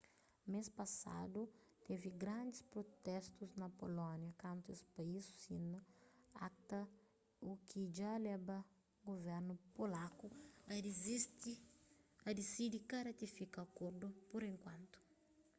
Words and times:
mês 0.51 0.67
pasadu 0.79 1.39
tevi 1.85 2.09
grandis 2.21 2.67
prutestu 2.71 3.43
na 3.61 3.67
pulónia 3.79 4.39
kantu 4.43 4.67
es 4.75 4.81
país 4.95 5.25
sina 5.43 5.79
acta 6.47 6.77
u 7.49 7.51
ki 7.67 7.81
dja 7.95 8.11
leba 8.25 8.57
guvernu 9.07 9.53
polaku 9.75 10.27
a 12.29 12.29
disidi 12.39 12.77
ka 12.89 12.97
ratifika 13.09 13.57
akordu 13.67 14.07
pur 14.29 14.41
enkuantu 14.51 14.97